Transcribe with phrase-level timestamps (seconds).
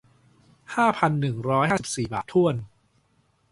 [0.75, 2.55] ห้าพันหนึ่งร้อยห้าสิบสี่บาทถ้วน